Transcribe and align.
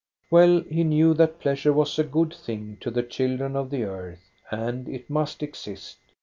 Well 0.31 0.61
he 0.61 0.83
knew 0.83 1.13
that 1.13 1.39
pleasure 1.39 1.71
was 1.71 1.99
a 1.99 2.03
good 2.03 2.35
to 2.79 2.89
the 2.89 3.03
children 3.03 3.55
of 3.55 3.69
the 3.69 3.83
earth, 3.83 4.31
and 4.49 4.89
it 4.89 5.11
must 5.11 5.43
exist. 5.43 5.99